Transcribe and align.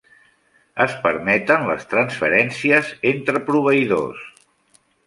Es 0.85 0.95
permeten 1.03 1.67
les 1.73 1.85
transferències 1.93 2.91
entre 3.13 3.47
proveïdors. 3.53 4.27